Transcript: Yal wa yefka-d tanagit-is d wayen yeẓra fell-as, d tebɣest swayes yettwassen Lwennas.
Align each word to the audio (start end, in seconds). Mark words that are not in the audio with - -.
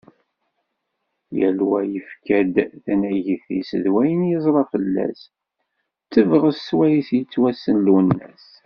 Yal 1.39 1.59
wa 1.69 1.79
yefka-d 1.93 2.55
tanagit-is 2.83 3.69
d 3.83 3.85
wayen 3.93 4.21
yeẓra 4.29 4.63
fell-as, 4.71 5.19
d 5.29 5.31
tebɣest 6.13 6.61
swayes 6.69 7.09
yettwassen 7.17 7.77
Lwennas. 7.85 8.45